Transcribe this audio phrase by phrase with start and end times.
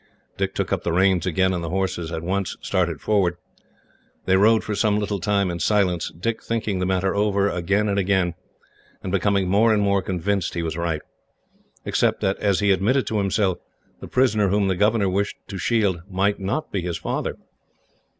[0.39, 3.37] He took up the reins again, and the horse at once started forward.
[4.25, 7.99] They rode for some little time in silence, Dick thinking the matter over, again and
[7.99, 8.33] again,
[9.03, 11.03] and becoming more and more convinced he was right;
[11.85, 13.59] except that, as he admitted to himself,
[13.99, 17.37] the prisoner whom the governor wished to shield might not be his father.